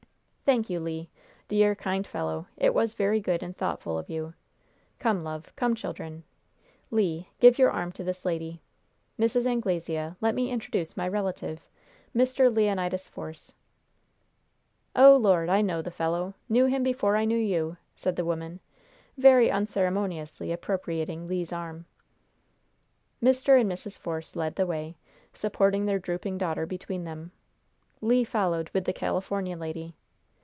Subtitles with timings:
[0.43, 1.07] "Thank you, Le.
[1.47, 2.45] Dear, kind fellow!
[2.57, 4.33] It was very good and thoughtful of you.
[4.99, 5.53] Come, love.
[5.55, 6.25] Come, children.
[6.89, 8.59] Le, give your arm to this lady.
[9.17, 9.45] Mrs.
[9.45, 11.65] Anglesea, let me introduce my relative,
[12.13, 12.53] Mr.
[12.53, 13.53] Leonidas Force."
[14.93, 15.47] "Oh, Lord!
[15.47, 16.33] I know the fellow.
[16.49, 18.59] Knew him before I knew you," said the woman,
[19.17, 21.85] very unceremoniously appropriating Le's arm.
[23.23, 23.57] Mr.
[23.61, 23.97] and Mrs.
[23.97, 24.97] Force led the way,
[25.33, 27.31] supporting their drooping daughter between them.
[28.01, 29.95] Le followed with the California lady.